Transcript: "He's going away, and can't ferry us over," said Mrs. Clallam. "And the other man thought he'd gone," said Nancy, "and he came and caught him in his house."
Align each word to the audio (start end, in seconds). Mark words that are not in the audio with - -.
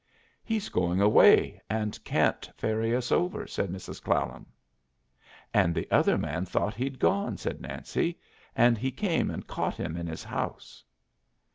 "He's 0.43 0.69
going 0.69 0.99
away, 0.99 1.61
and 1.69 2.03
can't 2.03 2.49
ferry 2.57 2.95
us 2.95 3.11
over," 3.11 3.45
said 3.45 3.69
Mrs. 3.69 4.01
Clallam. 4.01 4.47
"And 5.53 5.75
the 5.75 5.87
other 5.91 6.17
man 6.17 6.43
thought 6.45 6.73
he'd 6.73 6.97
gone," 6.97 7.37
said 7.37 7.61
Nancy, 7.61 8.17
"and 8.55 8.79
he 8.79 8.89
came 8.89 9.29
and 9.29 9.45
caught 9.45 9.75
him 9.75 9.95
in 9.95 10.07
his 10.07 10.23
house." 10.23 10.83